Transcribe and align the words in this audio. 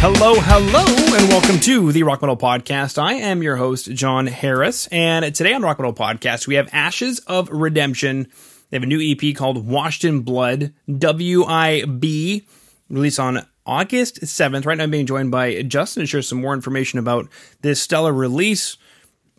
Hello, 0.00 0.34
hello, 0.36 0.84
and 1.16 1.28
welcome 1.28 1.58
to 1.58 1.90
the 1.90 2.04
Rock 2.04 2.22
Metal 2.22 2.36
Podcast. 2.36 3.02
I 3.02 3.14
am 3.14 3.42
your 3.42 3.56
host, 3.56 3.90
Jon 3.90 4.28
Harris, 4.28 4.86
and 4.92 5.34
today 5.34 5.52
on 5.52 5.62
Rock 5.62 5.80
Metal 5.80 5.92
Podcast, 5.92 6.46
we 6.46 6.54
have 6.54 6.68
Ashes 6.72 7.18
of 7.26 7.48
Redemption. 7.50 8.28
They 8.70 8.76
have 8.76 8.84
a 8.84 8.86
new 8.86 9.00
EP 9.00 9.34
called 9.34 9.66
Washed 9.66 10.04
in 10.04 10.20
Blood, 10.20 10.72
WIB, 10.86 12.44
released 12.88 13.18
on 13.18 13.44
August 13.66 14.20
7th. 14.20 14.66
Right 14.66 14.78
now, 14.78 14.84
I'm 14.84 14.92
being 14.92 15.04
joined 15.04 15.32
by 15.32 15.62
Justin 15.62 16.04
to 16.04 16.06
share 16.06 16.22
some 16.22 16.40
more 16.40 16.54
information 16.54 17.00
about 17.00 17.28
this 17.62 17.82
stellar 17.82 18.12
release. 18.12 18.76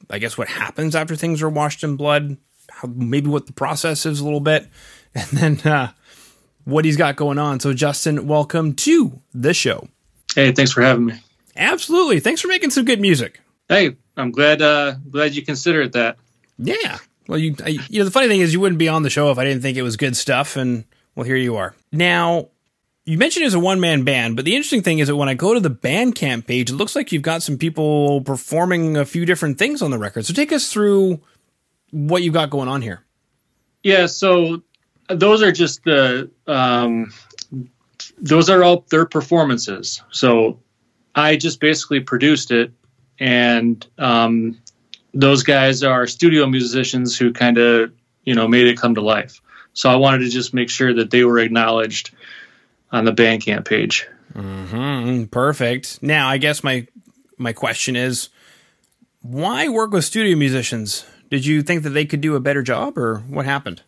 I 0.09 0.19
guess 0.19 0.37
what 0.37 0.49
happens 0.49 0.93
after 0.93 1.15
things 1.15 1.41
are 1.41 1.49
washed 1.49 1.85
in 1.85 1.95
blood, 1.95 2.35
how, 2.69 2.89
maybe 2.89 3.29
what 3.29 3.47
the 3.47 3.53
process 3.53 4.05
is 4.05 4.19
a 4.19 4.25
little 4.25 4.41
bit, 4.41 4.67
and 5.15 5.29
then 5.29 5.59
uh, 5.61 5.93
what 6.65 6.83
he's 6.83 6.97
got 6.97 7.15
going 7.15 7.39
on. 7.39 7.61
So, 7.61 7.73
Justin, 7.73 8.27
welcome 8.27 8.73
to 8.75 9.21
the 9.33 9.53
show. 9.53 9.87
Hey, 10.35 10.51
thanks 10.51 10.71
for 10.71 10.81
having 10.81 11.05
me. 11.05 11.13
Absolutely. 11.55 12.19
Thanks 12.19 12.41
for 12.41 12.47
making 12.47 12.69
some 12.69 12.85
good 12.85 13.01
music. 13.01 13.41
Hey, 13.67 13.95
I'm 14.15 14.31
glad 14.31 14.61
uh, 14.61 14.95
glad 15.09 15.35
you 15.35 15.43
considered 15.43 15.93
that. 15.93 16.17
Yeah. 16.57 16.97
Well, 17.27 17.37
you 17.37 17.55
I, 17.63 17.69
you 17.89 17.99
know 17.99 18.05
the 18.05 18.11
funny 18.11 18.27
thing 18.27 18.41
is 18.41 18.53
you 18.53 18.59
wouldn't 18.59 18.79
be 18.79 18.89
on 18.89 19.03
the 19.03 19.09
show 19.09 19.31
if 19.31 19.37
I 19.37 19.43
didn't 19.43 19.61
think 19.61 19.77
it 19.77 19.83
was 19.83 19.97
good 19.97 20.17
stuff, 20.17 20.55
and 20.55 20.85
well, 21.15 21.25
here 21.25 21.35
you 21.35 21.57
are. 21.57 21.75
Now, 21.91 22.49
you 23.05 23.17
mentioned 23.17 23.45
it's 23.45 23.55
a 23.55 23.59
one 23.59 23.79
man 23.79 24.03
band, 24.03 24.35
but 24.35 24.45
the 24.45 24.55
interesting 24.55 24.81
thing 24.81 24.99
is 24.99 25.07
that 25.07 25.15
when 25.15 25.29
I 25.29 25.33
go 25.33 25.53
to 25.53 25.59
the 25.59 25.69
Bandcamp 25.69 26.47
page, 26.47 26.69
it 26.69 26.75
looks 26.75 26.95
like 26.95 27.11
you've 27.11 27.21
got 27.21 27.43
some 27.43 27.57
people 27.57 28.21
performing 28.21 28.97
a 28.97 29.05
few 29.05 29.25
different 29.25 29.57
things 29.57 29.81
on 29.81 29.91
the 29.91 29.97
record. 29.97 30.25
So 30.25 30.33
take 30.33 30.51
us 30.51 30.71
through 30.71 31.21
what 31.91 32.23
you've 32.23 32.33
got 32.33 32.49
going 32.49 32.67
on 32.67 32.81
here. 32.81 33.03
Yeah. 33.83 34.05
So 34.05 34.61
those 35.07 35.41
are 35.41 35.51
just 35.51 35.83
the 35.83 36.29
um, 36.47 37.11
those 38.21 38.49
are 38.49 38.63
all 38.63 38.85
their 38.89 39.05
performances. 39.05 40.01
So 40.11 40.59
I 41.15 41.35
just 41.35 41.59
basically 41.59 42.01
produced 42.01 42.51
it, 42.51 42.71
and 43.19 43.85
um, 43.97 44.59
those 45.13 45.43
guys 45.43 45.83
are 45.83 46.07
studio 46.07 46.45
musicians 46.47 47.17
who 47.17 47.33
kind 47.33 47.57
of 47.57 47.91
you 48.23 48.35
know 48.35 48.47
made 48.47 48.67
it 48.67 48.77
come 48.77 48.95
to 48.95 49.01
life. 49.01 49.41
So 49.73 49.89
I 49.89 49.95
wanted 49.95 50.19
to 50.19 50.29
just 50.29 50.53
make 50.53 50.69
sure 50.69 50.93
that 50.93 51.11
they 51.11 51.23
were 51.23 51.39
acknowledged 51.39 52.13
on 52.91 53.05
the 53.05 53.11
Bandcamp 53.13 53.67
page. 53.67 54.07
Mm-hmm. 54.33 55.25
Perfect. 55.25 56.01
Now, 56.01 56.29
I 56.29 56.37
guess 56.37 56.63
my 56.63 56.87
my 57.37 57.53
question 57.53 57.95
is, 57.95 58.29
why 59.21 59.69
work 59.69 59.91
with 59.91 60.05
studio 60.05 60.35
musicians? 60.35 61.05
Did 61.29 61.45
you 61.45 61.61
think 61.61 61.83
that 61.83 61.91
they 61.91 62.05
could 62.05 62.21
do 62.21 62.35
a 62.35 62.39
better 62.39 62.63
job, 62.63 62.97
or 62.97 63.19
what 63.19 63.45
happened? 63.45 63.81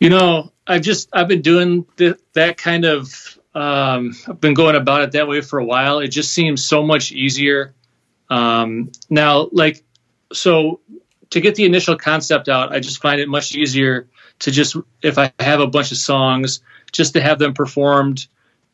You 0.00 0.10
know, 0.10 0.52
I've 0.66 0.82
just 0.82 1.08
I've 1.12 1.28
been 1.28 1.42
doing 1.42 1.86
th- 1.96 2.18
that 2.34 2.56
kind 2.56 2.84
of 2.84 3.38
um, 3.54 4.14
I've 4.26 4.40
been 4.40 4.54
going 4.54 4.76
about 4.76 5.02
it 5.02 5.12
that 5.12 5.28
way 5.28 5.40
for 5.40 5.58
a 5.58 5.64
while. 5.64 6.00
It 6.00 6.08
just 6.08 6.32
seems 6.32 6.64
so 6.64 6.82
much 6.82 7.12
easier. 7.12 7.74
Um, 8.28 8.90
now, 9.08 9.48
like, 9.52 9.84
so 10.32 10.80
to 11.30 11.40
get 11.40 11.54
the 11.54 11.64
initial 11.64 11.96
concept 11.96 12.48
out, 12.48 12.72
I 12.72 12.80
just 12.80 13.00
find 13.00 13.20
it 13.20 13.28
much 13.28 13.54
easier 13.54 14.08
to 14.40 14.50
just, 14.50 14.76
if 15.02 15.18
I 15.18 15.32
have 15.38 15.60
a 15.60 15.66
bunch 15.66 15.92
of 15.92 15.98
songs, 15.98 16.60
just 16.92 17.14
to 17.14 17.20
have 17.20 17.38
them 17.38 17.54
performed, 17.54 18.26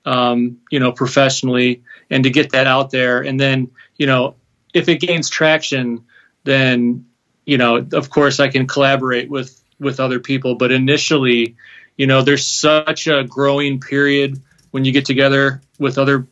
um, 0.04 0.58
you 0.70 0.80
know, 0.80 0.92
professionally 0.92 1.82
and 2.08 2.24
to 2.24 2.30
get 2.30 2.52
that 2.52 2.66
out 2.66 2.90
there. 2.90 3.20
And 3.20 3.38
then, 3.38 3.70
you 3.96 4.06
know, 4.06 4.36
if 4.72 4.88
it 4.88 5.00
gains 5.00 5.28
traction, 5.28 6.04
then, 6.44 7.06
you 7.44 7.58
know, 7.58 7.86
of 7.92 8.08
course 8.08 8.40
I 8.40 8.48
can 8.48 8.66
collaborate 8.66 9.28
with, 9.28 9.62
with 9.78 10.00
other 10.00 10.20
people. 10.20 10.54
But 10.54 10.72
initially, 10.72 11.56
you 11.96 12.06
know, 12.06 12.22
there's 12.22 12.46
such 12.46 13.06
a 13.08 13.24
growing 13.24 13.80
period 13.80 14.40
when 14.70 14.84
you 14.84 14.92
get 14.92 15.04
together 15.04 15.60
with 15.78 15.98
other 15.98 16.26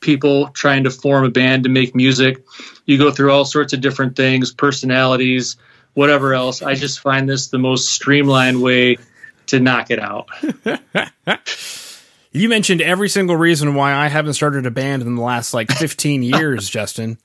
people 0.00 0.48
trying 0.48 0.84
to 0.84 0.90
form 0.90 1.24
a 1.24 1.30
band 1.30 1.64
to 1.64 1.70
make 1.70 1.94
music. 1.94 2.44
You 2.84 2.98
go 2.98 3.10
through 3.10 3.32
all 3.32 3.44
sorts 3.44 3.72
of 3.72 3.80
different 3.80 4.16
things, 4.16 4.52
personalities, 4.52 5.56
whatever 5.94 6.34
else. 6.34 6.62
I 6.62 6.74
just 6.74 7.00
find 7.00 7.28
this 7.28 7.48
the 7.48 7.58
most 7.58 7.90
streamlined 7.90 8.62
way 8.62 8.98
to 9.46 9.60
knock 9.60 9.90
it 9.90 9.98
out. 9.98 10.28
you 12.32 12.48
mentioned 12.48 12.82
every 12.82 13.08
single 13.08 13.36
reason 13.36 13.74
why 13.74 13.94
I 13.94 14.08
haven't 14.08 14.34
started 14.34 14.66
a 14.66 14.70
band 14.70 15.02
in 15.02 15.16
the 15.16 15.22
last 15.22 15.54
like 15.54 15.70
15 15.72 16.22
years, 16.34 16.68
Justin. 16.68 17.18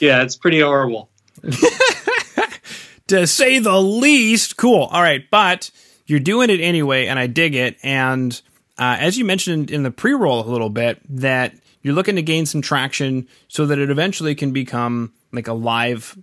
Yeah, 0.00 0.22
it's 0.22 0.36
pretty 0.36 0.60
horrible. 0.60 1.08
to 3.06 3.26
say 3.26 3.58
the 3.58 3.80
least. 3.80 4.56
Cool. 4.56 4.82
All 4.84 5.02
right. 5.02 5.24
But 5.30 5.70
you're 6.06 6.20
doing 6.20 6.50
it 6.50 6.60
anyway, 6.60 7.06
and 7.06 7.18
I 7.18 7.26
dig 7.26 7.54
it. 7.54 7.76
And 7.82 8.40
uh, 8.78 8.96
as 8.98 9.16
you 9.16 9.24
mentioned 9.24 9.70
in 9.70 9.82
the 9.82 9.90
pre-roll 9.90 10.46
a 10.46 10.50
little 10.50 10.70
bit, 10.70 11.00
that 11.08 11.54
you're 11.82 11.94
looking 11.94 12.16
to 12.16 12.22
gain 12.22 12.46
some 12.46 12.60
traction 12.60 13.28
so 13.48 13.66
that 13.66 13.78
it 13.78 13.90
eventually 13.90 14.34
can 14.34 14.52
become 14.52 15.12
like 15.32 15.48
a 15.48 15.52
live 15.52 16.18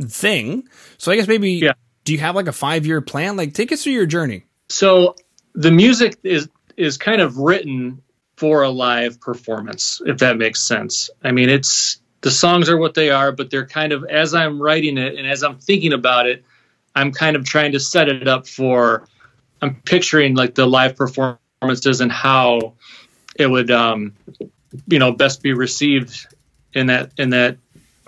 thing. 0.00 0.68
So 0.98 1.12
I 1.12 1.16
guess 1.16 1.28
maybe 1.28 1.52
yeah. 1.52 1.72
do 2.04 2.12
you 2.12 2.18
have 2.18 2.34
like 2.34 2.48
a 2.48 2.52
five 2.52 2.86
year 2.86 3.00
plan? 3.00 3.36
Like 3.36 3.54
take 3.54 3.72
us 3.72 3.84
through 3.84 3.92
your 3.92 4.06
journey. 4.06 4.44
So 4.68 5.16
the 5.54 5.70
music 5.70 6.16
is 6.22 6.48
is 6.76 6.96
kind 6.98 7.20
of 7.20 7.38
written 7.38 8.02
for 8.36 8.62
a 8.62 8.70
live 8.70 9.20
performance, 9.20 10.02
if 10.04 10.18
that 10.18 10.36
makes 10.36 10.60
sense. 10.60 11.10
I 11.22 11.30
mean, 11.30 11.48
it's 11.48 12.00
the 12.20 12.30
songs 12.30 12.68
are 12.68 12.76
what 12.76 12.94
they 12.94 13.10
are, 13.10 13.30
but 13.30 13.50
they're 13.50 13.66
kind 13.66 13.92
of 13.92 14.04
as 14.04 14.34
I'm 14.34 14.60
writing 14.60 14.98
it 14.98 15.14
and 15.16 15.26
as 15.26 15.42
I'm 15.42 15.58
thinking 15.58 15.92
about 15.92 16.26
it, 16.26 16.44
I'm 16.94 17.12
kind 17.12 17.36
of 17.36 17.44
trying 17.44 17.72
to 17.72 17.80
set 17.80 18.08
it 18.08 18.28
up 18.28 18.46
for. 18.46 19.06
I'm 19.62 19.76
picturing 19.76 20.34
like 20.34 20.54
the 20.54 20.66
live 20.66 20.94
performance 20.96 21.38
performances 21.64 22.00
and 22.00 22.12
how 22.12 22.74
it 23.36 23.46
would 23.46 23.70
um, 23.70 24.12
you 24.86 24.98
know 24.98 25.12
best 25.12 25.42
be 25.42 25.52
received 25.52 26.26
in 26.74 26.88
that 26.88 27.12
in 27.18 27.30
that 27.30 27.56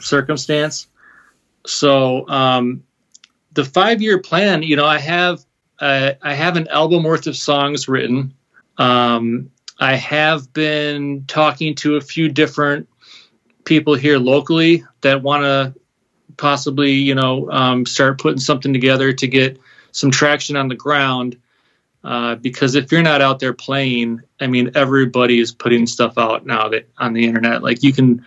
circumstance. 0.00 0.87
So 1.66 2.28
um, 2.28 2.84
the 3.53 3.65
five 3.65 4.03
year 4.03 4.19
plan 4.19 4.62
you 4.62 4.77
know 4.77 4.84
i 4.84 4.99
have 4.99 5.45
uh, 5.81 6.12
i 6.22 6.34
have 6.34 6.56
an 6.56 6.69
album 6.69 7.03
worth 7.03 7.27
of 7.27 7.37
songs 7.37 7.89
written. 7.89 8.34
Um, 8.78 9.50
i 9.78 9.95
have 9.97 10.53
been 10.53 11.25
talking 11.27 11.75
to 11.77 11.97
a 11.97 12.00
few 12.00 12.28
different 12.28 12.89
people 13.65 13.95
here 13.95 14.19
locally 14.19 14.84
that 15.00 15.22
want 15.22 15.45
to 15.45 15.75
possibly 16.37 16.93
you 16.93 17.15
know 17.15 17.50
um, 17.50 17.87
start 17.87 18.21
putting 18.21 18.41
something 18.41 18.72
together 18.72 19.12
to 19.15 19.27
get 19.27 19.59
some 19.93 20.11
traction 20.11 20.56
on 20.56 20.69
the 20.69 20.75
ground 20.75 21.39
uh, 22.06 22.37
because 22.37 22.77
if 22.77 22.93
you're 22.93 23.03
not 23.03 23.21
out 23.21 23.41
there 23.41 23.53
playing, 23.53 24.22
I 24.41 24.47
mean, 24.47 24.71
everybody 24.77 25.41
is 25.41 25.50
putting 25.50 25.89
stuff 25.89 26.17
out 26.17 26.47
now 26.47 26.69
that 26.69 26.89
on 26.97 27.15
the 27.15 27.27
internet. 27.27 27.65
Like 27.65 27.83
you 27.83 27.93
can, 27.93 28.25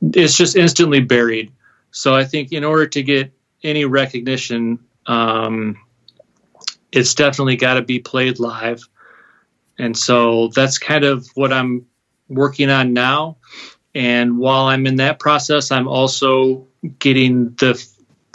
it's 0.00 0.38
just 0.38 0.56
instantly 0.56 1.00
buried. 1.00 1.52
So 1.90 2.14
I 2.14 2.24
think 2.24 2.50
in 2.52 2.64
order 2.64 2.86
to 2.86 3.02
get 3.02 3.30
any 3.62 3.84
recognition, 3.84 4.78
um, 5.04 5.76
it's 6.92 7.14
definitely 7.14 7.56
got 7.56 7.74
to 7.74 7.82
be 7.82 7.98
played 7.98 8.38
live. 8.38 8.88
And 9.78 9.94
so 9.94 10.48
that's 10.48 10.78
kind 10.78 11.04
of 11.04 11.28
what 11.34 11.52
I'm 11.52 11.84
working 12.30 12.70
on 12.70 12.94
now. 12.94 13.36
And 13.94 14.38
while 14.38 14.64
I'm 14.64 14.86
in 14.86 14.96
that 14.96 15.18
process, 15.18 15.70
I'm 15.70 15.88
also 15.88 16.68
getting 16.98 17.50
the 17.50 17.86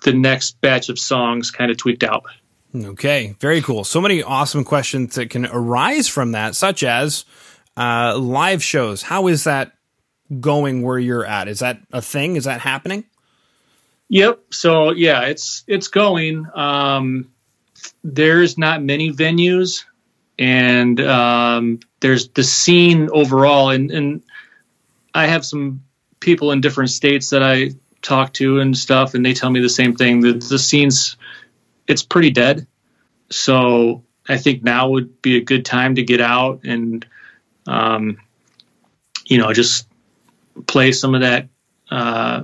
the 0.03 0.13
next 0.13 0.62
batch 0.62 0.90
of 0.90 1.00
songs 1.00 1.50
kind 1.50 1.72
of 1.72 1.78
tweaked 1.78 2.03
out. 2.03 2.24
Okay, 2.75 3.35
very 3.40 3.62
cool. 3.62 3.84
So 3.84 4.00
many 4.00 4.22
awesome 4.22 4.63
questions 4.63 5.16
that 5.16 5.31
can 5.31 5.47
arise 5.47 6.07
from 6.07 6.34
that, 6.34 6.56
such 6.56 6.84
as 6.84 7.25
uh, 7.75 8.18
live 8.18 8.63
shows. 8.63 9.02
How 9.02 9.28
is 9.28 9.46
that 9.46 9.72
going 10.40 10.84
where 10.84 11.00
you're 11.00 11.25
at? 11.25 11.47
Is 11.47 11.59
that 11.59 11.79
a 11.91 12.02
thing? 12.02 12.35
Is 12.35 12.44
that 12.44 12.62
happening? 12.62 13.06
Yep. 14.09 14.40
So 14.52 14.91
yeah, 14.91 15.22
it's 15.22 15.63
it's 15.68 15.88
going. 15.88 16.46
Um, 16.53 17.31
there's 18.03 18.58
not 18.58 18.84
many 18.84 19.12
venues, 19.12 19.85
and 20.38 21.00
um, 21.02 21.79
there's 22.02 22.29
the 22.29 22.44
scene 22.44 23.09
overall, 23.11 23.70
and 23.70 23.90
and 23.90 24.23
I 25.14 25.26
have 25.26 25.43
some 25.43 25.84
people 26.20 26.52
in 26.52 26.61
different 26.61 26.91
states 26.91 27.32
that 27.32 27.41
I 27.41 27.72
talk 28.02 28.34
to 28.34 28.59
and 28.59 28.78
stuff, 28.78 29.14
and 29.16 29.26
they 29.26 29.34
tell 29.34 29.49
me 29.49 29.59
the 29.59 29.70
same 29.70 29.96
thing. 29.96 30.22
that 30.22 30.41
the 30.41 30.59
scene's 30.59 31.17
it's 31.90 32.03
pretty 32.03 32.32
dead. 32.32 32.67
So 33.31 34.03
I 34.28 34.37
think 34.37 34.64
now 34.64 34.90
would 34.90 35.22
be 35.22 35.37
a 35.37 35.41
good 35.41 35.66
time 35.66 35.96
to 35.96 36.03
get 36.03 36.22
out 36.22 36.64
and, 36.64 37.05
um, 37.67 38.17
you 39.26 39.37
know, 39.37 39.53
just 39.53 39.87
play 40.67 40.91
some 40.91 41.16
of 41.16 41.22
that. 41.22 41.47
Uh, 41.90 42.43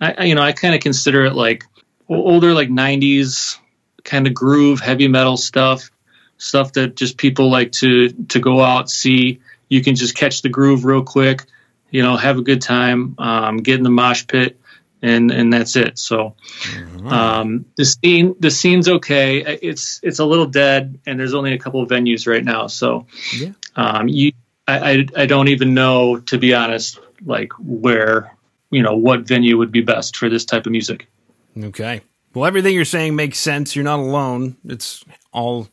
I, 0.00 0.24
you 0.24 0.34
know, 0.34 0.42
I 0.42 0.52
kind 0.52 0.74
of 0.74 0.80
consider 0.80 1.24
it 1.24 1.34
like 1.34 1.64
older, 2.08 2.52
like 2.52 2.68
'90s 2.68 3.58
kind 4.04 4.26
of 4.26 4.34
groove, 4.34 4.80
heavy 4.80 5.08
metal 5.08 5.36
stuff, 5.36 5.90
stuff 6.38 6.72
that 6.74 6.96
just 6.96 7.18
people 7.18 7.50
like 7.50 7.72
to 7.72 8.10
to 8.10 8.40
go 8.40 8.60
out 8.62 8.90
see. 8.90 9.40
You 9.68 9.82
can 9.82 9.96
just 9.96 10.14
catch 10.14 10.42
the 10.42 10.48
groove 10.48 10.84
real 10.84 11.02
quick, 11.02 11.44
you 11.90 12.02
know, 12.02 12.16
have 12.16 12.38
a 12.38 12.42
good 12.42 12.62
time, 12.62 13.16
um, 13.18 13.58
get 13.58 13.76
in 13.76 13.82
the 13.82 13.90
mosh 13.90 14.26
pit 14.26 14.58
and 15.02 15.30
and 15.30 15.52
that's 15.52 15.76
it. 15.76 15.98
So 15.98 16.34
mm-hmm. 16.62 17.08
um, 17.08 17.66
the 17.76 17.84
scene 17.84 18.34
the 18.40 18.50
scene's 18.50 18.88
okay. 18.88 19.38
It's 19.38 20.00
it's 20.02 20.18
a 20.18 20.24
little 20.24 20.46
dead, 20.46 20.98
and 21.06 21.18
there's 21.18 21.34
only 21.34 21.52
a 21.52 21.58
couple 21.58 21.82
of 21.82 21.88
venues 21.88 22.26
right 22.26 22.44
now. 22.44 22.66
So 22.66 23.06
yeah. 23.34 23.52
um, 23.76 24.08
you 24.08 24.32
I, 24.66 24.90
I, 24.90 25.06
I 25.16 25.26
don't 25.26 25.48
even 25.48 25.74
know 25.74 26.18
to 26.18 26.38
be 26.38 26.54
honest 26.54 27.00
like 27.24 27.52
where 27.58 28.36
you 28.70 28.82
know 28.82 28.96
what 28.96 29.20
venue 29.20 29.56
would 29.58 29.72
be 29.72 29.82
best 29.82 30.16
for 30.16 30.28
this 30.28 30.44
type 30.44 30.66
of 30.66 30.72
music. 30.72 31.08
Okay. 31.56 32.02
Well, 32.34 32.44
everything 32.44 32.74
you're 32.74 32.84
saying 32.84 33.16
makes 33.16 33.38
sense. 33.38 33.74
You're 33.74 33.84
not 33.84 33.98
alone. 33.98 34.56
It's 34.64 35.04
all 35.32 35.68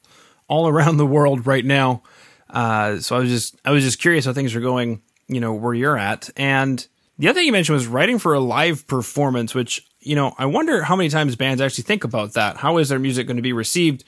all 0.47 0.67
around 0.67 0.97
the 0.97 1.05
world 1.05 1.45
right 1.45 1.65
now. 1.65 2.03
Uh, 2.49 2.99
so 2.99 3.15
I 3.15 3.19
was 3.19 3.29
just 3.29 3.59
I 3.65 3.71
was 3.71 3.83
just 3.83 3.99
curious 3.99 4.25
how 4.25 4.33
things 4.33 4.55
are 4.55 4.61
going. 4.61 5.01
You 5.27 5.39
know 5.39 5.53
where 5.53 5.73
you're 5.73 5.97
at, 5.97 6.29
and 6.37 6.85
the 7.17 7.27
other 7.27 7.39
thing 7.39 7.45
you 7.45 7.51
mentioned 7.51 7.75
was 7.75 7.87
writing 7.87 8.19
for 8.19 8.33
a 8.33 8.39
live 8.39 8.87
performance, 8.87 9.55
which 9.55 9.85
you 9.99 10.15
know 10.15 10.33
I 10.37 10.45
wonder 10.45 10.83
how 10.83 10.95
many 10.95 11.09
times 11.09 11.35
bands 11.35 11.61
actually 11.61 11.83
think 11.83 12.03
about 12.03 12.33
that. 12.33 12.57
How 12.57 12.77
is 12.77 12.89
their 12.89 12.99
music 12.99 13.27
going 13.27 13.37
to 13.37 13.43
be 13.43 13.53
received? 13.53 14.03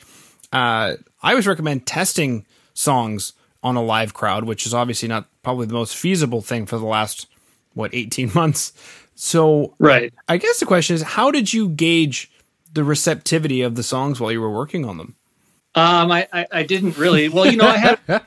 Uh, 0.51 0.95
I 1.21 1.31
always 1.31 1.47
recommend 1.47 1.85
testing 1.85 2.45
songs 2.73 3.33
on 3.63 3.75
a 3.75 3.83
live 3.83 4.13
crowd, 4.13 4.45
which 4.45 4.65
is 4.65 4.73
obviously 4.73 5.07
not 5.07 5.27
probably 5.43 5.65
the 5.65 5.73
most 5.73 5.95
feasible 5.95 6.41
thing 6.41 6.65
for 6.65 6.77
the 6.77 6.85
last 6.85 7.27
what 7.73 7.93
18 7.93 8.31
months. 8.35 8.73
So 9.15 9.73
right, 9.79 10.13
I 10.27 10.37
guess 10.37 10.59
the 10.59 10.65
question 10.65 10.95
is, 10.95 11.01
how 11.01 11.31
did 11.31 11.53
you 11.53 11.69
gauge 11.69 12.31
the 12.73 12.83
receptivity 12.83 13.61
of 13.61 13.75
the 13.75 13.83
songs 13.83 14.19
while 14.19 14.31
you 14.31 14.41
were 14.41 14.51
working 14.51 14.85
on 14.85 14.97
them? 14.97 15.15
Um, 15.73 16.11
I, 16.11 16.27
I, 16.33 16.47
I 16.51 16.63
didn't 16.63 16.97
really. 16.97 17.29
Well, 17.29 17.45
you 17.45 17.57
know, 17.57 17.67
I 17.67 17.77
had 17.77 17.99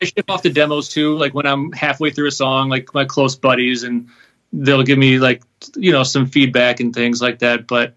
I 0.00 0.04
ship 0.04 0.26
off 0.28 0.42
the 0.42 0.50
demos 0.50 0.88
too. 0.88 1.16
Like 1.16 1.34
when 1.34 1.46
I'm 1.46 1.72
halfway 1.72 2.10
through 2.10 2.28
a 2.28 2.32
song, 2.32 2.68
like 2.68 2.92
my 2.94 3.04
close 3.04 3.36
buddies, 3.36 3.82
and 3.82 4.08
they'll 4.52 4.82
give 4.82 4.98
me 4.98 5.18
like 5.18 5.42
you 5.76 5.92
know 5.92 6.02
some 6.02 6.26
feedback 6.26 6.80
and 6.80 6.94
things 6.94 7.20
like 7.22 7.40
that. 7.40 7.66
But 7.66 7.94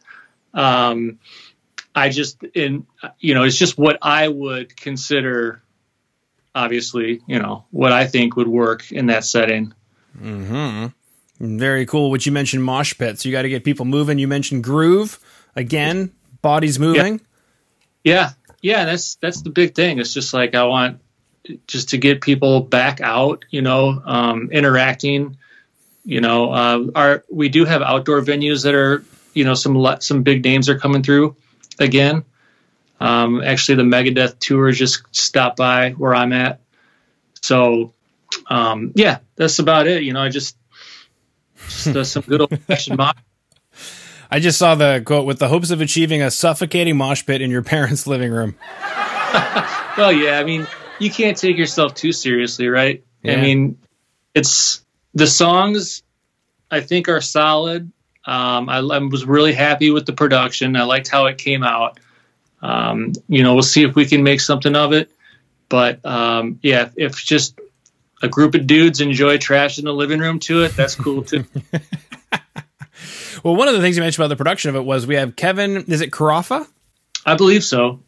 um, 0.54 1.20
I 1.94 2.10
just 2.10 2.44
in 2.44 2.86
you 3.20 3.34
know 3.34 3.44
it's 3.44 3.58
just 3.58 3.78
what 3.78 3.98
I 4.02 4.28
would 4.28 4.76
consider. 4.76 5.62
Obviously, 6.56 7.22
you 7.28 7.40
know 7.40 7.66
what 7.72 7.92
I 7.92 8.08
think 8.08 8.36
would 8.36 8.48
work 8.48 8.92
in 8.92 9.08
that 9.08 9.24
setting. 9.24 9.74
Hmm. 10.18 10.88
Very 11.40 11.86
cool. 11.86 12.10
What 12.10 12.26
you 12.26 12.32
mentioned, 12.32 12.64
mosh 12.64 12.98
pits. 12.98 13.24
You 13.24 13.32
got 13.32 13.44
to 13.44 13.50
get 13.50 13.64
people 13.64 13.86
moving. 13.86 14.20
You 14.20 14.28
mentioned 14.28 14.64
groove 14.64 15.20
again. 15.56 16.12
Bodies 16.42 16.80
moving. 16.80 17.22
Yeah. 18.04 18.14
yeah, 18.14 18.32
yeah. 18.62 18.86
That's 18.86 19.16
that's 19.16 19.42
the 19.42 19.50
big 19.50 19.76
thing. 19.76 20.00
It's 20.00 20.14
just 20.14 20.34
like 20.34 20.56
I 20.56 20.64
want 20.66 21.00
just 21.68 21.90
to 21.90 21.98
get 21.98 22.22
people 22.22 22.62
back 22.62 23.02
out, 23.02 23.46
you 23.50 23.62
know, 23.62 24.02
um, 24.06 24.50
interacting. 24.52 25.38
You 26.06 26.22
know, 26.22 26.52
uh, 26.52 26.86
our 26.96 27.24
we 27.30 27.50
do 27.50 27.66
have 27.66 27.82
outdoor 27.82 28.22
venues 28.22 28.64
that 28.64 28.74
are, 28.74 29.04
you 29.34 29.44
know, 29.44 29.54
some 29.54 29.86
some 30.00 30.24
big 30.24 30.44
names 30.44 30.70
are 30.70 30.80
coming 30.80 31.04
through 31.04 31.36
again. 31.80 32.24
Um, 33.00 33.42
actually, 33.42 33.76
the 33.76 33.84
Megadeth 33.84 34.40
tour 34.40 34.72
just 34.72 35.04
stopped 35.12 35.58
by 35.58 35.92
where 35.92 36.14
I'm 36.14 36.34
at. 36.34 36.60
So, 37.42 37.94
um, 38.48 38.92
yeah, 38.96 39.20
that's 39.36 39.60
about 39.60 39.88
it. 39.88 40.04
You 40.04 40.14
know, 40.14 40.22
I 40.22 40.30
just, 40.30 40.58
just 41.56 41.88
uh, 41.88 42.04
some 42.04 42.24
good 42.24 42.42
old 42.42 42.60
fashioned 42.62 42.98
mosh. 42.98 43.16
I 44.32 44.40
just 44.40 44.60
saw 44.60 44.76
the 44.76 45.02
quote 45.06 45.26
with 45.26 45.40
the 45.40 45.48
hopes 45.48 45.72
of 45.72 45.82
achieving 45.82 46.22
a 46.22 46.30
suffocating 46.30 46.98
mosh 46.98 47.26
pit 47.26 47.42
in 47.42 47.50
your 47.50 47.64
parents' 47.64 48.06
living 48.06 48.32
room. 48.32 48.56
well, 49.98 50.12
yeah, 50.12 50.40
I 50.40 50.44
mean, 50.44 50.68
you 51.00 51.10
can't 51.10 51.38
take 51.38 51.58
yourself 51.58 51.94
too 51.94 52.12
seriously, 52.12 52.68
right? 52.68 53.04
Yeah. 53.24 53.34
I 53.34 53.42
mean, 53.42 53.78
it's 54.34 54.84
the 55.14 55.28
songs 55.28 56.04
I 56.70 56.82
think 56.82 57.10
are 57.10 57.22
solid. 57.22 57.92
Um, 58.26 58.70
I, 58.70 58.78
I, 58.78 59.00
was 59.00 59.26
really 59.26 59.54
happy 59.54 59.90
with 59.92 60.06
the 60.06 60.14
production. 60.14 60.76
I 60.76 60.84
liked 60.84 61.08
how 61.08 61.26
it 61.28 61.38
came 61.38 61.64
out. 61.64 62.00
Um, 62.62 63.14
you 63.28 63.44
know, 63.44 63.54
we'll 63.54 63.64
see 63.64 63.84
if 63.84 63.96
we 63.96 64.06
can 64.06 64.24
make 64.24 64.42
something 64.42 64.76
of 64.76 64.94
it. 64.94 65.12
But 65.68 66.06
um, 66.06 66.60
yeah, 66.62 66.90
if 66.96 67.16
just 67.16 67.60
a 68.22 68.28
group 68.28 68.56
of 68.56 68.68
dudes 68.68 69.02
enjoy 69.02 69.38
trash 69.38 69.80
in 69.80 69.86
the 69.86 69.94
living 69.94 70.20
room 70.20 70.40
to 70.40 70.64
it, 70.64 70.76
that's 70.76 70.96
cool 70.96 71.24
too. 71.24 71.46
well, 73.44 73.56
one 73.56 73.68
of 73.68 73.76
the 73.76 73.82
things 73.82 73.96
you 73.96 74.04
mentioned 74.04 74.24
about 74.24 74.30
the 74.30 74.36
production 74.36 74.70
of 74.70 74.76
it 74.76 74.86
was 74.86 75.08
we 75.08 75.16
have 75.16 75.36
Kevin. 75.36 75.86
Is 75.88 76.02
it 76.02 76.12
Carafa? 76.12 76.68
I 77.26 77.36
believe 77.36 77.64
so. 77.64 78.02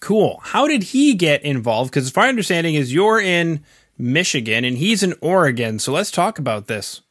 Cool. 0.00 0.40
How 0.42 0.68
did 0.68 0.82
he 0.84 1.14
get 1.14 1.42
involved? 1.42 1.90
Because, 1.90 2.10
far 2.10 2.26
understanding, 2.26 2.74
is 2.74 2.92
you're 2.92 3.20
in 3.20 3.64
Michigan 3.98 4.64
and 4.64 4.78
he's 4.78 5.02
in 5.02 5.14
Oregon. 5.20 5.78
So 5.78 5.92
let's 5.92 6.10
talk 6.10 6.38
about 6.38 6.68
this. 6.68 7.02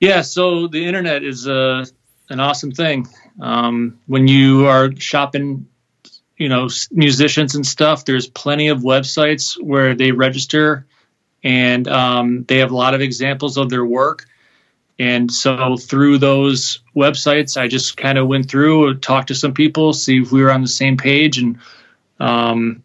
Yeah. 0.00 0.22
So 0.22 0.66
the 0.66 0.84
internet 0.84 1.22
is 1.22 1.46
uh, 1.46 1.86
an 2.28 2.40
awesome 2.40 2.72
thing. 2.72 3.06
Um, 3.40 4.00
when 4.06 4.26
you 4.26 4.66
are 4.66 4.90
shopping, 4.96 5.68
you 6.36 6.48
know, 6.48 6.68
musicians 6.90 7.54
and 7.54 7.66
stuff, 7.66 8.04
there's 8.04 8.26
plenty 8.26 8.68
of 8.68 8.80
websites 8.80 9.60
where 9.62 9.94
they 9.94 10.10
register, 10.10 10.84
and 11.44 11.86
um, 11.86 12.44
they 12.48 12.58
have 12.58 12.72
a 12.72 12.76
lot 12.76 12.94
of 12.94 13.00
examples 13.00 13.56
of 13.56 13.70
their 13.70 13.84
work. 13.84 14.26
And 14.98 15.30
so 15.30 15.76
through 15.76 16.18
those 16.18 16.80
websites, 16.96 17.60
I 17.60 17.68
just 17.68 17.96
kind 17.96 18.18
of 18.18 18.26
went 18.26 18.50
through, 18.50 18.98
talked 18.98 19.28
to 19.28 19.34
some 19.34 19.52
people, 19.52 19.92
see 19.92 20.22
if 20.22 20.32
we 20.32 20.42
were 20.42 20.50
on 20.50 20.62
the 20.62 20.68
same 20.68 20.96
page, 20.96 21.38
and 21.38 21.58
um, 22.18 22.82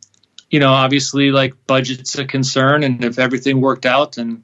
you 0.50 0.60
know, 0.60 0.72
obviously, 0.72 1.32
like 1.32 1.66
budget's 1.66 2.18
a 2.18 2.26
concern, 2.26 2.84
and 2.84 3.04
if 3.04 3.20
everything 3.20 3.62
worked 3.62 3.86
out, 3.86 4.18
and 4.18 4.44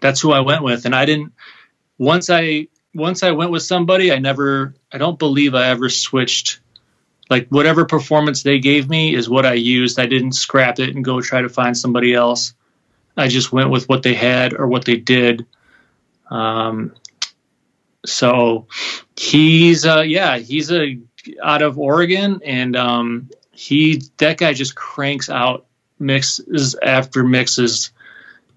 that's 0.00 0.20
who 0.20 0.32
I 0.32 0.40
went 0.40 0.62
with. 0.62 0.84
And 0.84 0.94
I 0.94 1.04
didn't 1.04 1.32
once 1.98 2.30
I 2.30 2.68
once 2.94 3.22
I 3.22 3.32
went 3.32 3.50
with 3.50 3.62
somebody, 3.62 4.12
I 4.12 4.18
never, 4.18 4.74
I 4.90 4.98
don't 4.98 5.18
believe 5.18 5.54
I 5.54 5.68
ever 5.68 5.88
switched. 5.88 6.60
Like 7.28 7.48
whatever 7.48 7.84
performance 7.84 8.42
they 8.42 8.58
gave 8.58 8.88
me 8.88 9.14
is 9.14 9.28
what 9.28 9.44
I 9.44 9.54
used. 9.54 9.98
I 9.98 10.06
didn't 10.06 10.32
scrap 10.32 10.78
it 10.78 10.94
and 10.94 11.04
go 11.04 11.20
try 11.20 11.42
to 11.42 11.48
find 11.48 11.76
somebody 11.76 12.14
else. 12.14 12.54
I 13.16 13.28
just 13.28 13.52
went 13.52 13.70
with 13.70 13.88
what 13.88 14.02
they 14.02 14.14
had 14.14 14.54
or 14.54 14.66
what 14.66 14.84
they 14.84 14.96
did. 14.96 15.46
Um, 16.30 16.94
so 18.04 18.66
he's, 19.16 19.84
uh, 19.84 20.02
yeah, 20.02 20.38
he's 20.38 20.70
a 20.70 20.98
out 21.42 21.62
of 21.62 21.78
Oregon, 21.78 22.40
and 22.44 22.76
um, 22.76 23.30
he 23.56 24.02
that 24.18 24.36
guy 24.36 24.52
just 24.52 24.74
cranks 24.74 25.30
out 25.30 25.66
mixes 25.98 26.76
after 26.80 27.24
mixes, 27.24 27.90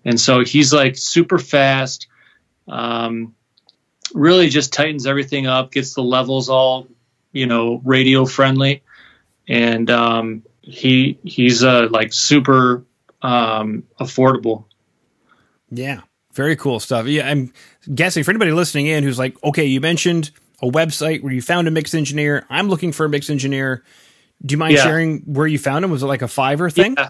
and 0.03 0.19
so 0.19 0.43
he's 0.43 0.73
like 0.73 0.97
super 0.97 1.39
fast. 1.39 2.07
Um, 2.67 3.33
really 4.13 4.49
just 4.49 4.73
tightens 4.73 5.07
everything 5.07 5.47
up, 5.47 5.71
gets 5.71 5.93
the 5.93 6.03
levels 6.03 6.49
all 6.49 6.87
you 7.31 7.47
know 7.47 7.81
radio 7.85 8.25
friendly, 8.25 8.83
and 9.47 9.89
um, 9.89 10.43
he 10.61 11.17
he's 11.23 11.63
uh, 11.63 11.87
like 11.89 12.11
super 12.11 12.83
um, 13.21 13.83
affordable. 14.01 14.65
Yeah, 15.71 16.01
very 16.33 16.57
cool 16.57 16.81
stuff. 16.81 17.07
Yeah, 17.07 17.29
I'm 17.29 17.53
guessing 17.93 18.25
for 18.25 18.31
anybody 18.31 18.51
listening 18.51 18.87
in 18.87 19.05
who's 19.05 19.19
like, 19.19 19.41
okay, 19.45 19.65
you 19.65 19.79
mentioned 19.79 20.31
a 20.61 20.67
website 20.67 21.21
where 21.21 21.31
you 21.31 21.41
found 21.41 21.69
a 21.69 21.71
mix 21.71 21.93
engineer. 21.93 22.45
I'm 22.49 22.67
looking 22.67 22.91
for 22.91 23.05
a 23.05 23.09
mix 23.09 23.29
engineer. 23.29 23.83
Do 24.45 24.53
you 24.53 24.57
mind 24.57 24.75
yeah. 24.75 24.83
sharing 24.83 25.19
where 25.21 25.47
you 25.47 25.59
found 25.59 25.83
him? 25.83 25.91
Was 25.91 26.03
it 26.03 26.07
like 26.07 26.21
a 26.21 26.25
Fiverr 26.25 26.71
thing? 26.71 26.95
Yeah. 26.97 27.09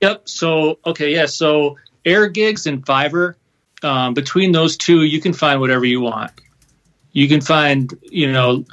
Yep. 0.00 0.28
So 0.28 0.78
okay, 0.86 1.12
yeah. 1.12 1.26
So 1.26 1.76
AirGigs 2.04 2.66
and 2.66 2.84
Fiverr, 2.84 3.34
um, 3.82 4.14
between 4.14 4.52
those 4.52 4.76
two, 4.76 5.02
you 5.02 5.20
can 5.20 5.32
find 5.32 5.60
whatever 5.60 5.84
you 5.84 6.00
want. 6.00 6.32
You 7.12 7.28
can 7.28 7.40
find, 7.40 7.92
you 8.02 8.30
know, 8.32 8.64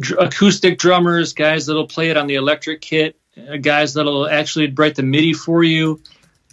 dr- 0.00 0.26
acoustic 0.26 0.78
drummers, 0.78 1.32
guys 1.32 1.66
that'll 1.66 1.86
play 1.86 2.10
it 2.10 2.16
on 2.16 2.26
the 2.26 2.36
electric 2.36 2.80
kit, 2.80 3.16
uh, 3.36 3.56
guys 3.56 3.94
that'll 3.94 4.28
actually 4.28 4.70
write 4.70 4.94
the 4.94 5.02
MIDI 5.02 5.32
for 5.32 5.62
you. 5.62 6.00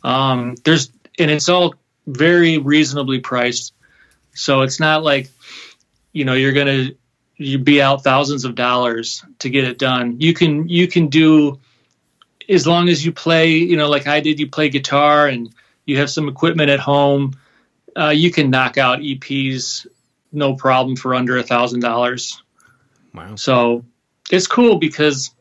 Um, 0.03 0.55
there's 0.63 0.91
and 1.17 1.31
it's 1.31 1.49
all 1.49 1.75
very 2.05 2.57
reasonably 2.57 3.19
priced. 3.19 3.73
So 4.33 4.61
it's 4.61 4.79
not 4.79 5.03
like, 5.03 5.29
you 6.11 6.25
know, 6.25 6.33
you're 6.33 6.53
gonna 6.53 6.89
you 7.37 7.57
be 7.57 7.81
out 7.81 8.03
thousands 8.03 8.45
of 8.45 8.55
dollars 8.55 9.23
to 9.39 9.49
get 9.49 9.65
it 9.65 9.77
done. 9.77 10.19
You 10.19 10.33
can 10.33 10.67
you 10.69 10.87
can 10.87 11.07
do 11.07 11.59
as 12.47 12.67
long 12.67 12.89
as 12.89 13.05
you 13.05 13.11
play, 13.11 13.49
you 13.49 13.77
know, 13.77 13.89
like 13.89 14.07
I 14.07 14.19
did. 14.19 14.39
You 14.39 14.49
play 14.49 14.69
guitar 14.69 15.27
and 15.27 15.53
you 15.85 15.97
have 15.97 16.09
some 16.09 16.27
equipment 16.27 16.69
at 16.69 16.79
home. 16.79 17.33
Uh, 17.97 18.09
you 18.09 18.31
can 18.31 18.49
knock 18.49 18.77
out 18.77 18.99
EPs 18.99 19.87
no 20.31 20.55
problem 20.55 20.95
for 20.95 21.15
under 21.15 21.37
a 21.37 21.43
thousand 21.43 21.81
dollars. 21.81 22.41
Wow! 23.13 23.35
So 23.35 23.85
it's 24.31 24.47
cool 24.47 24.77
because 24.77 25.31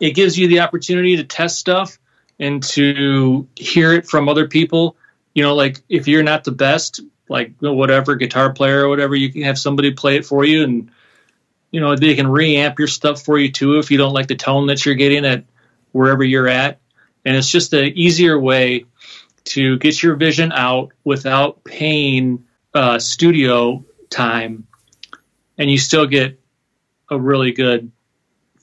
it 0.00 0.12
gives 0.12 0.38
you 0.38 0.48
the 0.48 0.60
opportunity 0.60 1.16
to 1.16 1.24
test 1.24 1.58
stuff 1.58 1.98
and 2.38 2.62
to 2.62 3.46
hear 3.56 3.92
it 3.92 4.06
from 4.06 4.28
other 4.28 4.48
people. 4.48 4.96
You 5.34 5.42
know, 5.42 5.54
like 5.54 5.80
if 5.88 6.08
you're 6.08 6.22
not 6.22 6.44
the 6.44 6.52
best, 6.52 7.00
like 7.28 7.54
whatever 7.60 8.14
guitar 8.14 8.52
player 8.52 8.84
or 8.84 8.88
whatever, 8.88 9.14
you 9.14 9.32
can 9.32 9.42
have 9.42 9.58
somebody 9.58 9.92
play 9.92 10.16
it 10.16 10.26
for 10.26 10.44
you 10.44 10.64
and 10.64 10.90
you 11.74 11.80
know 11.80 11.96
they 11.96 12.14
can 12.14 12.26
reamp 12.26 12.78
your 12.78 12.86
stuff 12.86 13.22
for 13.22 13.36
you 13.36 13.50
too 13.50 13.80
if 13.80 13.90
you 13.90 13.98
don't 13.98 14.12
like 14.12 14.28
the 14.28 14.36
tone 14.36 14.68
that 14.68 14.86
you're 14.86 14.94
getting 14.94 15.24
at 15.24 15.44
wherever 15.90 16.22
you're 16.22 16.46
at 16.46 16.78
and 17.24 17.36
it's 17.36 17.50
just 17.50 17.72
an 17.72 17.86
easier 17.98 18.38
way 18.38 18.84
to 19.42 19.76
get 19.78 20.00
your 20.00 20.14
vision 20.14 20.52
out 20.52 20.92
without 21.02 21.64
paying 21.64 22.44
uh, 22.74 23.00
studio 23.00 23.84
time 24.08 24.68
and 25.58 25.68
you 25.68 25.76
still 25.76 26.06
get 26.06 26.40
a 27.10 27.18
really 27.18 27.50
good 27.50 27.90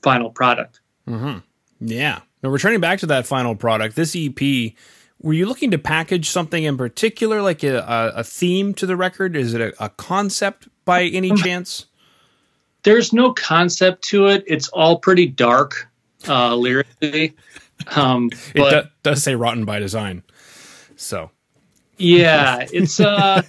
final 0.02 0.30
product 0.30 0.80
mm-hmm. 1.06 1.40
yeah 1.80 2.20
now 2.42 2.48
returning 2.48 2.80
back 2.80 3.00
to 3.00 3.06
that 3.06 3.26
final 3.26 3.54
product 3.54 3.94
this 3.94 4.16
ep 4.16 4.40
were 5.20 5.34
you 5.34 5.44
looking 5.44 5.70
to 5.70 5.78
package 5.78 6.30
something 6.30 6.64
in 6.64 6.76
particular, 6.76 7.42
like 7.42 7.62
a, 7.62 8.12
a, 8.16 8.24
theme 8.24 8.74
to 8.74 8.86
the 8.86 8.96
record? 8.96 9.36
Is 9.36 9.54
it 9.54 9.60
a, 9.60 9.84
a 9.84 9.88
concept 9.90 10.66
by 10.84 11.04
any 11.04 11.30
Um, 11.30 11.36
chance? 11.36 11.86
There's 12.82 13.12
no 13.12 13.32
concept 13.32 14.02
to 14.08 14.26
it. 14.26 14.44
It's 14.46 14.68
all 14.68 14.98
pretty 14.98 15.26
dark 15.26 15.88
uh, 16.28 16.54
lyrically. 16.56 17.34
Um, 17.96 18.30
It 18.54 18.56
but 18.56 18.84
do, 18.84 18.90
does 19.02 19.22
say 19.22 19.34
rotten 19.34 19.64
by 19.64 19.78
design. 19.78 20.22
So, 20.96 21.30
yeah, 21.96 22.66
it's 22.72 23.00
uh, 23.00 23.42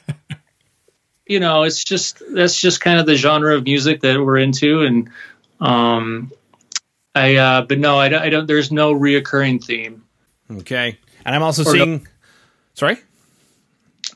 you 1.28 1.40
know, 1.40 1.64
it's 1.64 1.84
just 1.84 2.22
that's 2.34 2.60
just 2.60 2.82
kind 2.82 3.00
of 3.00 3.06
the 3.06 3.16
genre 3.16 3.56
of 3.56 3.64
music 3.64 4.02
that 4.02 4.20
we're 4.20 4.38
into, 4.38 4.82
and 4.82 5.10
um, 5.60 6.32
I 7.16 7.36
uh, 7.36 7.62
but 7.64 7.80
no, 7.80 8.00
I 8.00 8.10
don't, 8.10 8.22
I 8.22 8.30
don't. 8.30 8.48
There's 8.48 8.72
no 8.72 8.94
reoccurring 8.94 9.64
theme, 9.64 10.04
okay. 10.52 10.98
And 11.26 11.36
I'm 11.36 11.44
also 11.44 11.62
Or 11.64 11.76
no- 11.76 11.86
seeing, 11.86 12.08
sorry? 12.74 12.98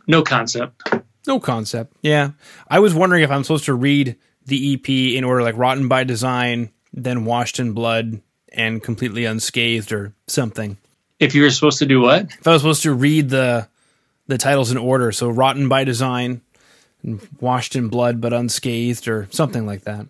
no 0.07 0.23
concept. 0.23 0.81
No 1.27 1.39
concept. 1.39 1.93
Yeah. 2.01 2.31
I 2.69 2.79
was 2.79 2.93
wondering 2.93 3.21
if 3.23 3.29
I'm 3.31 3.43
supposed 3.43 3.65
to 3.65 3.73
read 3.73 4.15
the 4.47 4.73
EP 4.73 4.89
in 4.89 5.23
order 5.23 5.43
like 5.43 5.57
Rotten 5.57 5.87
by 5.87 6.03
Design, 6.03 6.71
then 6.93 7.25
Washed 7.25 7.59
in 7.59 7.73
Blood, 7.73 8.21
and 8.51 8.81
Completely 8.81 9.25
Unscathed 9.25 9.91
or 9.91 10.13
something. 10.27 10.77
If 11.19 11.35
you 11.35 11.43
were 11.43 11.49
supposed 11.49 11.79
to 11.79 11.85
do 11.85 12.01
what? 12.01 12.31
If 12.39 12.47
I 12.47 12.51
was 12.51 12.61
supposed 12.61 12.83
to 12.83 12.93
read 12.93 13.29
the 13.29 13.67
the 14.27 14.37
titles 14.37 14.71
in 14.71 14.77
order, 14.77 15.11
so 15.11 15.29
Rotten 15.29 15.69
by 15.69 15.83
Design, 15.83 16.41
and 17.03 17.25
Washed 17.39 17.75
in 17.75 17.87
Blood 17.87 18.19
but 18.19 18.33
Unscathed 18.33 19.07
or 19.07 19.27
something 19.31 19.65
like 19.65 19.83
that. 19.83 20.07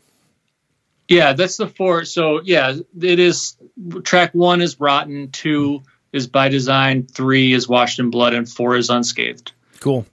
Yeah, 1.07 1.33
that's 1.33 1.57
the 1.57 1.67
four. 1.67 2.05
So 2.05 2.41
yeah, 2.43 2.75
it 3.01 3.19
is. 3.19 3.55
Track 4.03 4.33
one 4.33 4.61
is 4.61 4.79
rotten. 4.79 5.31
Two 5.31 5.83
is 6.11 6.27
by 6.27 6.49
design. 6.49 7.05
Three 7.05 7.53
is 7.53 7.67
washed 7.67 7.99
in 7.99 8.09
blood, 8.09 8.33
and 8.33 8.49
four 8.49 8.75
is 8.75 8.89
unscathed. 8.89 9.51
Cool. 9.79 10.05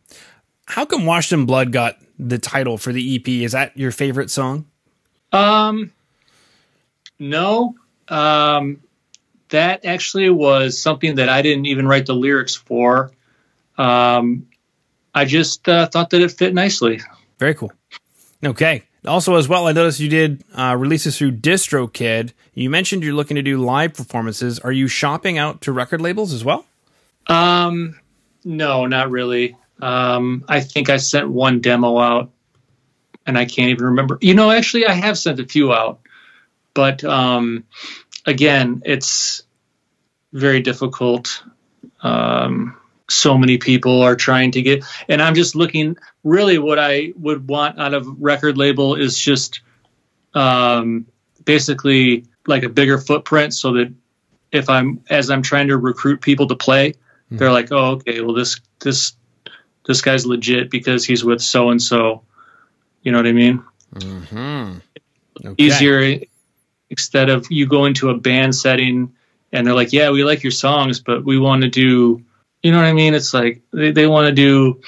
How 0.66 0.84
come 0.84 1.04
Washed 1.06 1.32
in 1.32 1.46
Blood 1.46 1.72
got 1.72 1.98
the 2.18 2.38
title 2.38 2.78
for 2.78 2.92
the 2.92 3.16
EP? 3.16 3.28
Is 3.28 3.52
that 3.52 3.76
your 3.76 3.90
favorite 3.90 4.30
song? 4.30 4.66
Um, 5.32 5.92
no. 7.18 7.74
Um, 8.08 8.80
that 9.48 9.84
actually 9.84 10.30
was 10.30 10.80
something 10.80 11.16
that 11.16 11.28
I 11.28 11.42
didn't 11.42 11.66
even 11.66 11.86
write 11.86 12.06
the 12.06 12.14
lyrics 12.14 12.54
for. 12.54 13.12
Um, 13.78 14.48
I 15.14 15.24
just 15.24 15.68
uh, 15.68 15.86
thought 15.86 16.10
that 16.10 16.20
it 16.20 16.32
fit 16.32 16.54
nicely. 16.54 17.00
Very 17.38 17.54
cool. 17.54 17.72
Okay. 18.44 18.82
Also, 19.06 19.36
as 19.36 19.48
well, 19.48 19.66
I 19.66 19.72
noticed 19.72 20.00
you 20.00 20.08
did 20.08 20.42
uh, 20.54 20.74
releases 20.78 21.18
through 21.18 21.32
DistroKid. 21.32 22.32
You 22.54 22.70
mentioned 22.70 23.02
you're 23.02 23.14
looking 23.14 23.34
to 23.34 23.42
do 23.42 23.58
live 23.58 23.94
performances. 23.94 24.58
Are 24.60 24.72
you 24.72 24.88
shopping 24.88 25.36
out 25.38 25.60
to 25.62 25.72
record 25.72 26.00
labels 26.00 26.32
as 26.32 26.44
well? 26.44 26.64
Um, 27.26 27.98
no, 28.44 28.86
not 28.86 29.10
really. 29.10 29.56
Um, 29.80 30.44
I 30.48 30.60
think 30.60 30.88
I 30.88 30.98
sent 30.98 31.28
one 31.28 31.60
demo 31.60 31.98
out, 31.98 32.30
and 33.26 33.36
I 33.36 33.44
can't 33.44 33.70
even 33.70 33.86
remember. 33.86 34.18
You 34.20 34.34
know, 34.34 34.50
actually, 34.50 34.86
I 34.86 34.92
have 34.92 35.18
sent 35.18 35.40
a 35.40 35.46
few 35.46 35.72
out, 35.72 36.00
but 36.74 37.04
um, 37.04 37.64
again, 38.26 38.82
it's 38.84 39.42
very 40.32 40.60
difficult. 40.60 41.42
Um, 42.02 42.76
so 43.08 43.36
many 43.36 43.58
people 43.58 44.02
are 44.02 44.16
trying 44.16 44.52
to 44.52 44.62
get, 44.62 44.84
and 45.08 45.20
I'm 45.20 45.34
just 45.34 45.54
looking. 45.54 45.96
Really, 46.22 46.58
what 46.58 46.78
I 46.78 47.12
would 47.16 47.48
want 47.48 47.78
out 47.78 47.94
of 47.94 48.06
record 48.20 48.56
label 48.56 48.94
is 48.94 49.18
just 49.18 49.60
um, 50.34 51.06
basically 51.44 52.24
like 52.46 52.62
a 52.62 52.68
bigger 52.68 52.98
footprint, 52.98 53.54
so 53.54 53.72
that 53.74 53.92
if 54.52 54.70
I'm 54.70 55.02
as 55.10 55.30
I'm 55.30 55.42
trying 55.42 55.68
to 55.68 55.76
recruit 55.76 56.20
people 56.20 56.46
to 56.48 56.56
play, 56.56 56.94
they're 57.30 57.52
like, 57.52 57.72
oh, 57.72 57.92
okay, 57.92 58.20
well 58.20 58.34
this 58.34 58.60
this 58.80 59.14
this 59.86 60.00
guy's 60.00 60.26
legit 60.26 60.70
because 60.70 61.04
he's 61.04 61.24
with 61.24 61.40
so 61.40 61.70
and 61.70 61.82
so. 61.82 62.22
You 63.02 63.12
know 63.12 63.18
what 63.18 63.26
I 63.26 63.32
mean? 63.32 63.62
Mm-hmm. 63.94 64.78
Okay. 65.44 65.62
Easier 65.62 66.20
instead 66.90 67.28
of 67.28 67.46
you 67.50 67.66
go 67.66 67.86
into 67.86 68.10
a 68.10 68.16
band 68.16 68.54
setting 68.54 69.12
and 69.52 69.66
they're 69.66 69.74
like, 69.74 69.92
yeah, 69.92 70.10
we 70.10 70.24
like 70.24 70.42
your 70.42 70.52
songs, 70.52 71.00
but 71.00 71.24
we 71.24 71.38
want 71.38 71.62
to 71.62 71.68
do, 71.68 72.22
you 72.62 72.72
know 72.72 72.78
what 72.78 72.86
I 72.86 72.92
mean? 72.92 73.14
It's 73.14 73.34
like 73.34 73.62
they, 73.72 73.90
they 73.90 74.06
want 74.06 74.26
to 74.28 74.32
do 74.32 74.80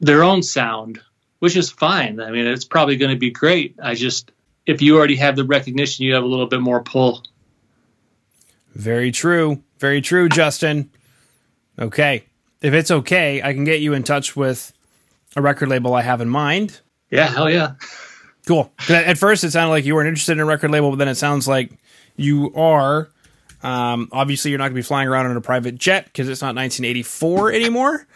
their 0.00 0.22
own 0.22 0.42
sound, 0.42 1.00
which 1.38 1.56
is 1.56 1.70
fine. 1.70 2.20
I 2.20 2.30
mean, 2.30 2.46
it's 2.46 2.64
probably 2.64 2.96
going 2.96 3.12
to 3.12 3.18
be 3.18 3.30
great. 3.30 3.76
I 3.82 3.94
just, 3.94 4.32
if 4.66 4.82
you 4.82 4.96
already 4.96 5.16
have 5.16 5.36
the 5.36 5.44
recognition, 5.44 6.04
you 6.04 6.14
have 6.14 6.24
a 6.24 6.26
little 6.26 6.46
bit 6.46 6.60
more 6.60 6.82
pull. 6.82 7.22
Very 8.74 9.12
true. 9.12 9.62
Very 9.78 10.00
true, 10.00 10.28
Justin. 10.28 10.90
Okay. 11.78 12.24
If 12.62 12.74
it's 12.74 12.90
okay, 12.90 13.42
I 13.42 13.52
can 13.54 13.64
get 13.64 13.80
you 13.80 13.94
in 13.94 14.02
touch 14.02 14.36
with 14.36 14.72
a 15.36 15.42
record 15.42 15.68
label 15.68 15.94
I 15.94 16.02
have 16.02 16.20
in 16.20 16.28
mind. 16.28 16.80
Yeah, 17.10 17.28
hell 17.28 17.50
yeah. 17.50 17.74
Cool. 18.46 18.72
At 18.88 19.18
first, 19.18 19.44
it 19.44 19.50
sounded 19.50 19.70
like 19.70 19.84
you 19.84 19.94
weren't 19.94 20.08
interested 20.08 20.32
in 20.32 20.40
a 20.40 20.44
record 20.44 20.70
label, 20.70 20.90
but 20.90 20.96
then 20.96 21.08
it 21.08 21.14
sounds 21.16 21.46
like 21.46 21.72
you 22.16 22.52
are. 22.54 23.10
Um, 23.62 24.08
obviously, 24.12 24.50
you're 24.50 24.58
not 24.58 24.64
going 24.64 24.72
to 24.74 24.78
be 24.78 24.82
flying 24.82 25.08
around 25.08 25.30
in 25.30 25.36
a 25.36 25.40
private 25.40 25.76
jet 25.76 26.04
because 26.06 26.28
it's 26.28 26.40
not 26.40 26.54
1984 26.56 27.52
anymore. 27.52 28.06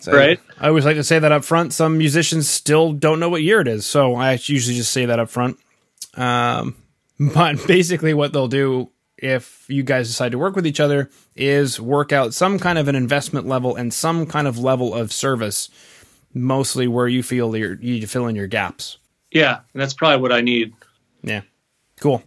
So 0.00 0.12
Right. 0.12 0.40
I 0.60 0.68
always 0.68 0.84
like 0.84 0.96
to 0.96 1.04
say 1.04 1.18
that 1.18 1.32
up 1.32 1.44
front. 1.44 1.72
Some 1.72 1.98
musicians 1.98 2.48
still 2.48 2.92
don't 2.92 3.18
know 3.18 3.28
what 3.28 3.42
year 3.42 3.60
it 3.60 3.68
is, 3.68 3.84
so 3.84 4.14
I 4.14 4.32
usually 4.32 4.76
just 4.76 4.92
say 4.92 5.06
that 5.06 5.18
up 5.18 5.28
front. 5.28 5.58
Um, 6.14 6.76
but 7.20 7.66
basically, 7.66 8.14
what 8.14 8.32
they'll 8.32 8.48
do 8.48 8.90
if 9.18 9.64
you 9.68 9.82
guys 9.82 10.08
decide 10.08 10.32
to 10.32 10.38
work 10.38 10.54
with 10.54 10.66
each 10.66 10.80
other 10.80 11.10
is 11.34 11.80
work 11.80 12.12
out 12.12 12.32
some 12.32 12.58
kind 12.58 12.78
of 12.78 12.88
an 12.88 12.94
investment 12.94 13.46
level 13.46 13.74
and 13.74 13.92
some 13.92 14.26
kind 14.26 14.46
of 14.46 14.58
level 14.58 14.94
of 14.94 15.12
service, 15.12 15.68
mostly 16.32 16.86
where 16.86 17.08
you 17.08 17.22
feel 17.22 17.54
you're, 17.56 17.74
you 17.74 17.94
need 17.94 18.00
to 18.00 18.06
fill 18.06 18.26
in 18.26 18.36
your 18.36 18.46
gaps. 18.46 18.98
Yeah, 19.30 19.60
and 19.72 19.82
that's 19.82 19.94
probably 19.94 20.22
what 20.22 20.32
I 20.32 20.40
need. 20.40 20.72
Yeah. 21.22 21.42
Cool. 22.00 22.22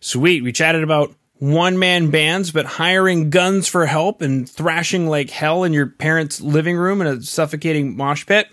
Sweet. 0.00 0.42
We 0.42 0.52
chatted 0.52 0.82
about 0.82 1.14
one 1.34 1.78
man 1.78 2.10
bands, 2.10 2.52
but 2.52 2.66
hiring 2.66 3.30
guns 3.30 3.66
for 3.66 3.86
help 3.86 4.22
and 4.22 4.48
thrashing 4.48 5.08
like 5.08 5.30
hell 5.30 5.64
in 5.64 5.72
your 5.72 5.86
parents' 5.86 6.40
living 6.40 6.76
room 6.76 7.00
in 7.00 7.06
a 7.06 7.22
suffocating 7.22 7.96
mosh 7.96 8.24
pit. 8.24 8.46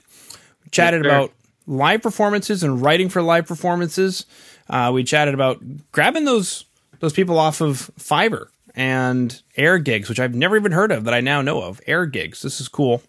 We 0.64 0.70
chatted 0.72 1.06
about 1.06 1.32
live 1.68 2.02
performances 2.02 2.64
and 2.64 2.82
writing 2.82 3.10
for 3.10 3.22
live 3.22 3.46
performances. 3.46 4.26
Uh, 4.70 4.92
we 4.94 5.04
chatted 5.04 5.34
about 5.34 5.62
grabbing 5.92 6.26
those 6.26 6.66
those 7.00 7.14
people 7.14 7.38
off 7.40 7.62
of 7.62 7.92
Fiverr 8.00 8.48
and 8.76 9.42
AirGigs, 9.58 10.10
which 10.10 10.20
I've 10.20 10.36
never 10.36 10.56
even 10.56 10.72
heard 10.72 10.92
of 10.92 11.06
that 11.06 11.14
I 11.14 11.22
now 11.22 11.42
know 11.42 11.62
of. 11.62 11.82
AirGigs. 11.88 12.42
This 12.42 12.62
is 12.62 12.68
cool 12.68 13.02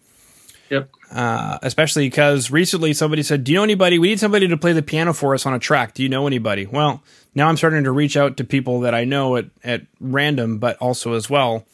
Yep. 0.69 0.89
Uh, 1.11 1.57
especially 1.63 2.05
because 2.05 2.51
recently 2.51 2.93
somebody 2.93 3.23
said, 3.23 3.43
"Do 3.43 3.51
you 3.51 3.57
know 3.57 3.63
anybody? 3.63 3.97
We 3.97 4.09
need 4.09 4.19
somebody 4.19 4.47
to 4.47 4.57
play 4.57 4.73
the 4.73 4.83
piano 4.83 5.13
for 5.13 5.33
us 5.33 5.45
on 5.45 5.53
a 5.53 5.59
track. 5.59 5.95
Do 5.95 6.03
you 6.03 6.09
know 6.09 6.27
anybody?" 6.27 6.67
Well, 6.67 7.03
now 7.33 7.49
I'm 7.49 7.57
starting 7.57 7.83
to 7.85 7.91
reach 7.91 8.15
out 8.15 8.37
to 8.37 8.43
people 8.43 8.81
that 8.81 8.93
I 8.93 9.03
know 9.03 9.35
at 9.35 9.45
at 9.63 9.81
random, 9.99 10.59
but 10.59 10.77
also 10.77 11.13
as 11.13 11.29
well, 11.29 11.65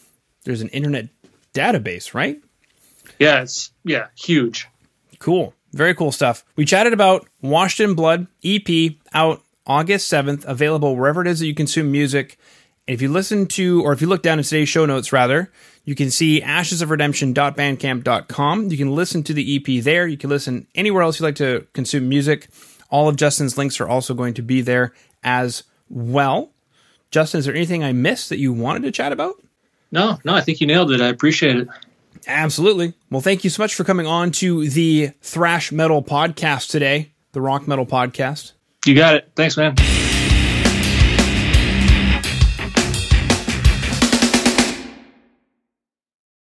there's 0.45 0.61
an 0.61 0.69
internet 0.69 1.09
database, 1.53 2.13
right? 2.13 2.41
Yeah, 3.19 3.41
it's 3.41 3.71
yeah, 3.83 4.07
huge. 4.15 4.67
Cool. 5.19 5.53
Very 5.73 5.93
cool 5.93 6.13
stuff. 6.13 6.45
We 6.55 6.63
chatted 6.63 6.93
about 6.93 7.27
Washed 7.41 7.81
in 7.81 7.95
Blood 7.95 8.27
EP 8.45 8.95
out 9.13 9.41
August 9.67 10.11
7th, 10.11 10.43
available 10.45 10.95
wherever 10.95 11.21
it 11.21 11.27
is 11.27 11.39
that 11.39 11.47
you 11.47 11.55
consume 11.55 11.91
music. 11.91 12.37
If 12.87 13.01
you 13.01 13.09
listen 13.09 13.47
to, 13.47 13.83
or 13.83 13.93
if 13.93 14.01
you 14.01 14.05
look 14.07 14.21
down 14.21 14.37
in 14.37 14.43
today's 14.43 14.69
show 14.69 14.85
notes, 14.85 15.11
rather, 15.11 15.51
you 15.85 15.95
can 15.95 16.11
see 16.11 16.39
ashesofredemption.bandcamp.com. 16.41 18.71
You 18.71 18.77
can 18.77 18.93
listen 18.93 19.23
to 19.23 19.33
the 19.33 19.55
EP 19.55 19.83
there. 19.83 20.05
You 20.07 20.17
can 20.17 20.29
listen 20.29 20.67
anywhere 20.75 21.01
else 21.03 21.19
you'd 21.19 21.25
like 21.25 21.37
to 21.37 21.65
consume 21.73 22.07
music. 22.07 22.47
All 22.89 23.09
of 23.09 23.15
Justin's 23.15 23.57
links 23.57 23.81
are 23.81 23.87
also 23.87 24.13
going 24.13 24.35
to 24.35 24.43
be 24.43 24.61
there 24.61 24.93
as 25.23 25.63
well. 25.89 26.51
Justin, 27.09 27.39
is 27.39 27.45
there 27.45 27.55
anything 27.55 27.83
I 27.83 27.93
missed 27.93 28.29
that 28.29 28.37
you 28.37 28.53
wanted 28.53 28.83
to 28.83 28.91
chat 28.91 29.11
about? 29.11 29.41
No, 29.91 30.19
no, 30.23 30.35
I 30.35 30.41
think 30.41 30.61
you 30.61 30.67
nailed 30.67 30.91
it. 30.91 31.01
I 31.01 31.07
appreciate 31.07 31.55
it. 31.55 31.67
Absolutely. 32.27 32.93
Well, 33.09 33.21
thank 33.21 33.43
you 33.43 33.49
so 33.49 33.63
much 33.63 33.73
for 33.75 33.83
coming 33.83 34.07
on 34.07 34.31
to 34.33 34.69
the 34.69 35.11
Thrash 35.21 35.71
Metal 35.71 36.03
Podcast 36.03 36.69
today, 36.69 37.11
the 37.31 37.41
Rock 37.41 37.67
Metal 37.67 37.85
Podcast. 37.85 38.51
You 38.85 38.93
got 38.95 39.15
it. 39.15 39.31
Thanks, 39.35 39.57
man. 39.57 39.75